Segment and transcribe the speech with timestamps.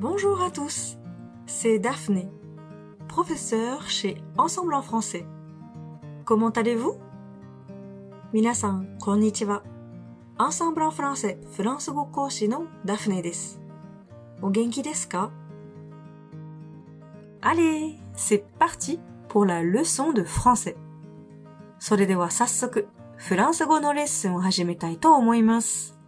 [0.00, 0.98] Bonjour à tous,
[1.46, 2.28] c'est Daphné,
[3.08, 5.26] professeure chez Ensemble en français.
[6.24, 6.98] Comment allez-vous
[8.32, 9.62] 皆さん、こんにちは。
[10.38, 13.60] Ensemble en français フランス語講師のダフネです。
[14.40, 15.30] お元気ですか
[17.42, 18.98] Allez, c'est parti
[19.28, 20.76] pour la leçon de français.
[21.78, 25.98] それでは早速、フランス語のレッスンを始めたいと思います。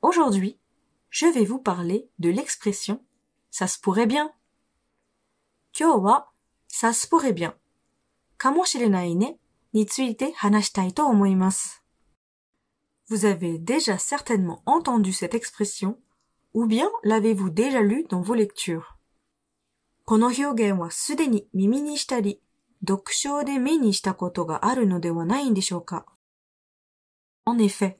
[0.00, 0.58] Aujourd'hui,
[1.12, 3.00] je vais vous parler de l'expression
[3.50, 4.32] ça se pourrait bien.
[5.78, 6.28] 今日は
[6.68, 7.54] ça se pourrait bien
[8.36, 9.38] かもしれないね
[9.72, 11.82] について話したいと思います。
[13.10, 15.96] Vous avez déjà certainement entendu cette expression
[16.54, 18.82] ou bien l'avez-vous déjà lu dans vos lectures.
[20.04, 22.40] この表現はすでに耳にしたり、
[22.86, 26.06] 読書で目にしたことがあるのではないんでしょうか
[27.44, 27.96] En effet,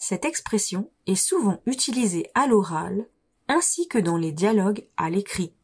[0.00, 3.08] cette expression est souvent utilisée à l'oral
[3.48, 5.54] ainsi que dans les dialogues à l'écrit.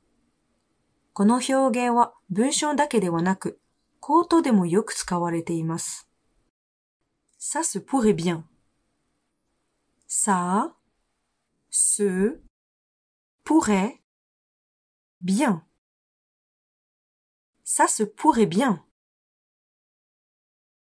[1.14, 3.60] この表現は文章だけではなく、
[4.00, 6.08] 口頭でもよく使われています。
[7.38, 8.44] Ça se pourrait bien.
[10.06, 10.74] Ça
[11.70, 12.40] se
[13.44, 14.00] pourrait
[15.20, 15.64] bien.
[17.64, 18.84] Ça se pourrait bien.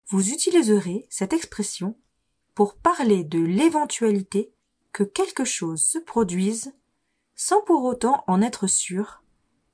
[0.07, 1.97] Vous utiliserez cette expression
[2.59, 4.51] pour parler de l'éventualité
[4.91, 6.73] que quelque chose se produise
[7.35, 9.23] sans pour autant en être sûr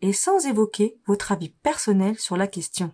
[0.01, 2.91] et sans évoquer votre avis personnel sur la question.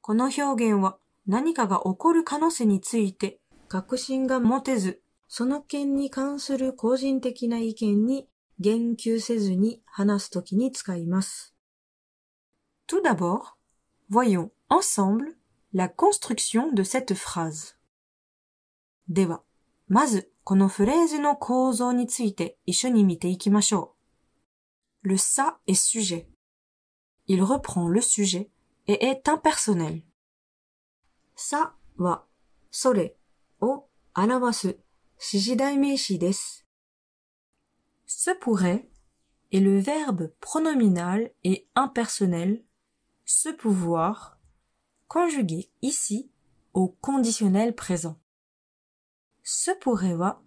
[0.00, 3.38] この表現は何かが起こる可能性について
[3.68, 8.28] 確信が持てず、その件に関する個人的な意見に
[8.60, 11.54] 言及せずに話すときに使います。
[12.86, 13.56] Tout d'abord,
[14.10, 15.36] voyons ensemble
[15.72, 17.74] la construction de cette phrase.
[19.08, 19.42] では、
[19.88, 23.94] まずこのフレーズの構造について一緒に見ていきましょ
[25.02, 25.08] う。
[25.08, 26.26] Le ça est sujet.
[27.26, 28.50] Il reprend le sujet
[28.86, 30.02] et est impersonnel.
[31.36, 32.24] さは、
[32.70, 33.16] それ
[33.60, 34.66] を表す
[35.18, 36.66] 指示代名詞です。
[38.06, 38.88] se pourrait
[39.50, 42.62] est le verbe pronominal et impersonnel
[43.24, 44.38] se pouvoir
[45.08, 46.30] conjugué ici
[46.72, 48.18] au conditionnel présent.
[49.51, 50.37] Se pourrait は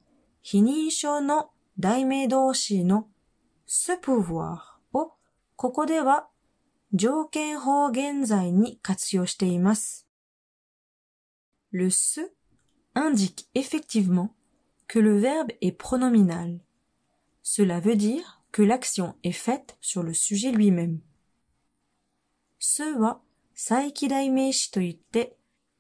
[0.43, 3.09] 非認証の代名動詞の
[3.67, 4.59] se pouvoir
[4.93, 5.15] を
[5.57, 6.29] ここでは
[6.93, 10.07] 条件法現在に活用しています。
[11.73, 12.31] Le se
[12.95, 14.29] indique effectivement
[14.87, 16.61] que le verbe est pronominal.
[17.43, 21.01] Cela veut dire que l'action est faite sur le sujet lui-même.
[22.61, 23.19] すは
[23.57, 25.37] 再起代名詞といって、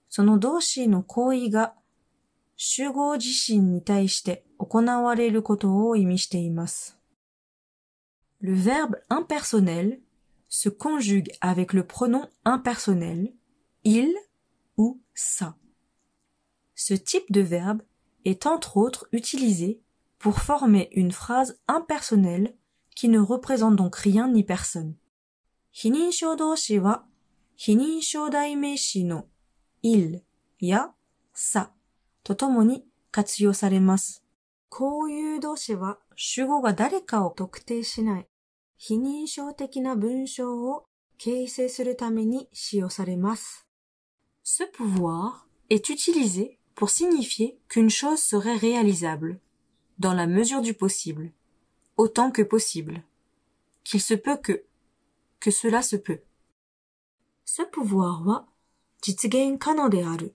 [0.08, 1.74] その動詞の行為が
[2.61, 6.97] 主語自身に対して行われることを意味しています。
[8.41, 9.99] Le verbe impersonnel
[10.49, 13.33] se conjugue avec le pronom impersonnel
[13.83, 14.13] il
[14.77, 15.55] ou ça.
[16.75, 17.81] Ce type de verbe
[18.25, 19.81] est entre autres utilisé
[20.19, 22.55] pour former une phrase impersonnelle
[22.95, 24.95] qui ne représente donc rien ni personne.
[25.71, 27.03] 非認証動詞は
[27.55, 29.27] 非認証代名詞の
[29.83, 30.23] il
[30.59, 30.91] や
[31.35, 31.69] ça
[32.24, 34.24] とともに活用されます。
[34.68, 38.26] こういう動詞は主語が誰かを特定しない
[38.84, 40.86] 非認証的な文章を
[41.18, 43.66] 形成するために使用されます。
[44.42, 49.38] Ce pouvoir est utilisé pour signifier qu'une chose serait réalisable,
[50.00, 51.30] dans la mesure du possible,
[51.96, 53.04] autant que possible,
[53.84, 54.64] qu'il se peut que,
[55.38, 56.22] que cela se peut.
[57.44, 58.46] Ce pouvoir は
[59.00, 60.34] 実現可能である、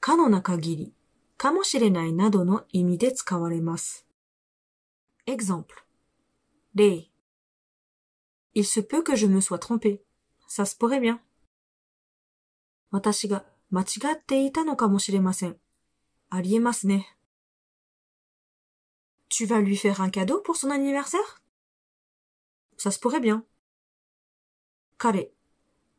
[0.00, 0.92] 可能な限り、
[1.36, 4.06] かもしれないなどの意味で使われます。
[5.26, 5.64] Exemple.
[6.74, 7.10] 例
[8.54, 10.02] Il se peut que je me sois trompé.
[10.48, 11.20] Ça se pourrait bien.
[12.90, 13.84] 私が間違
[14.14, 15.56] っていたのかもしれません。
[16.30, 17.16] ありえますね。
[19.28, 21.20] Tu vas lui faire un cadeau pour son anniversaire?
[22.78, 23.42] Ça se pourrait bien.
[24.96, 25.30] 彼、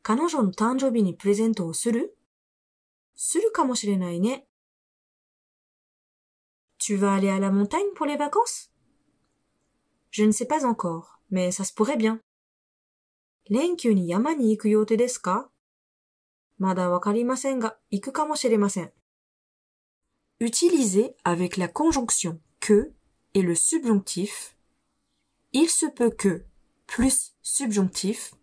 [0.01, 2.17] 彼女の誕生日にプレゼントをする
[3.15, 4.45] するかもしれないね。
[6.79, 8.71] Tu vas aller à la montagne pour les vacances?
[10.11, 12.21] Je ne sais pas encore, mais ça se pourrait bien.
[13.49, 15.49] 連休に山に行く予定ですか
[16.57, 18.91] まだわかりませんが、行くかもしれません。
[20.39, 22.93] Utilisé avec la conjonction que
[23.33, 24.55] et le subjonctif,
[25.53, 26.45] il se peut que
[26.85, 28.33] plus subjonctif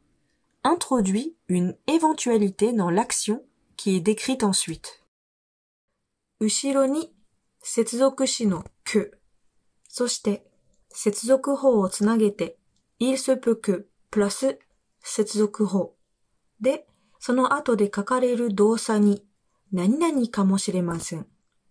[0.62, 3.44] introduit une éventualité dans l'action
[3.79, 4.99] qui est décrite ensuite.
[6.41, 7.13] 後ろに
[7.61, 9.11] 接続詞の que
[9.87, 10.45] そして
[10.89, 12.57] 接続法をつなげて、
[12.99, 14.59] il se peut que プラス
[15.01, 15.95] 接続法
[16.59, 16.87] で、
[17.19, 19.23] その後で書かれる動作に
[19.71, 21.25] 何々かもしれません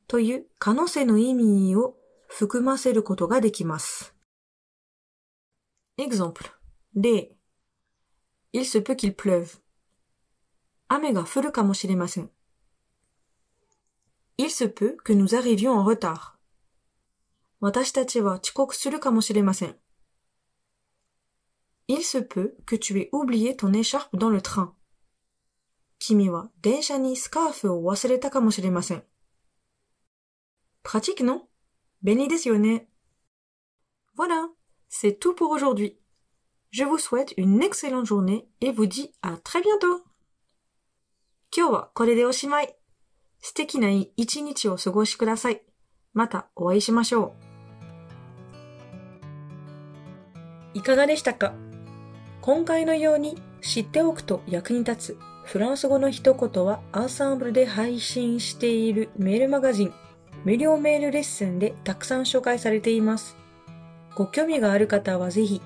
[0.06, 1.94] という可能性の意味を
[2.26, 4.14] 含ませることができます。
[5.98, 6.50] Exemple
[6.94, 7.36] 例
[8.54, 9.60] Il se peut qu'il pleuve
[10.87, 12.29] 雨が降るかもしれません。
[14.37, 16.33] Il se peut que nous arrivions en retard
[17.59, 19.75] 私たちは遅刻するかもしれません。
[21.87, 24.71] Il se peut que tu aies oublié ton écharpe dans le train.
[25.99, 29.03] 君は電車にスカーフを忘れたかもしれません。
[30.83, 31.41] Pratique, non?
[32.01, 32.89] 便利ですよね。
[34.17, 34.49] Voilà,
[34.89, 35.97] c'est tout pour aujourd'hui.
[36.71, 40.03] Je vous souhaite une excellente journée et vous dis à très bientôt!
[41.56, 42.76] 今日はこれでおしまい。
[43.40, 45.62] 素敵な一日を過ごしください。
[46.12, 47.34] またお会いしましょ
[50.74, 50.78] う。
[50.78, 51.54] いかがでしたか？
[52.42, 59.94] 今回のように知っておくと役に立つフランス語の一言はアンサンブルで配信しているメールマガジン
[60.44, 63.36] 無料メールレッスンでたくさん紹介されています。
[64.14, 65.62] ご興味がある方はぜひ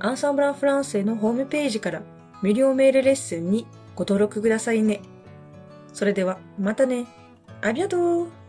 [0.00, 2.02] アンサンブランフランセのホームページから
[2.42, 5.00] 無料メールレッスンにご登録くださいね。
[5.92, 7.06] それではまたね。
[7.62, 8.39] ありがとう